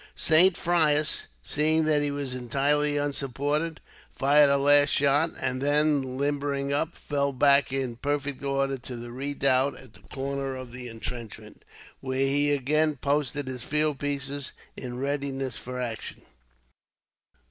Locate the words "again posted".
12.51-13.47